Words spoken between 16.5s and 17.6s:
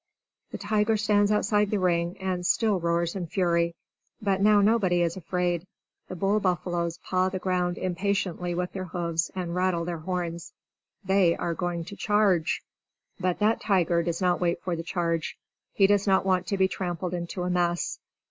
be trampled into a